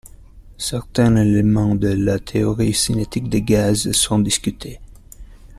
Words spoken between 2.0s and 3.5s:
théorie cinétique des